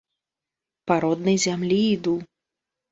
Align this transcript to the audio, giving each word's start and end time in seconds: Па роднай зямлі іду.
Па 0.91 0.99
роднай 1.05 1.37
зямлі 1.47 1.79
іду. 1.95 2.19